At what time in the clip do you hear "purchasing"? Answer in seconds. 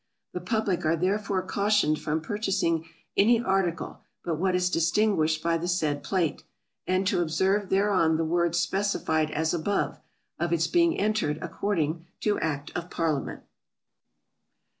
2.21-2.89